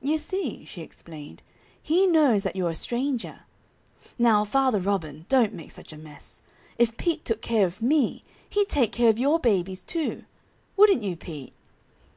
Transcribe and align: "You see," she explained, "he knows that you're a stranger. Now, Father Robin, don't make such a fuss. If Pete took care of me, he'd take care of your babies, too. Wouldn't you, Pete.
"You 0.00 0.16
see," 0.16 0.64
she 0.64 0.80
explained, 0.80 1.42
"he 1.82 2.06
knows 2.06 2.44
that 2.44 2.54
you're 2.54 2.70
a 2.70 2.74
stranger. 2.76 3.40
Now, 4.16 4.44
Father 4.44 4.78
Robin, 4.78 5.26
don't 5.28 5.52
make 5.52 5.72
such 5.72 5.92
a 5.92 5.98
fuss. 5.98 6.40
If 6.78 6.96
Pete 6.96 7.24
took 7.24 7.42
care 7.42 7.66
of 7.66 7.82
me, 7.82 8.22
he'd 8.48 8.68
take 8.68 8.92
care 8.92 9.10
of 9.10 9.18
your 9.18 9.40
babies, 9.40 9.82
too. 9.82 10.24
Wouldn't 10.76 11.02
you, 11.02 11.16
Pete. 11.16 11.52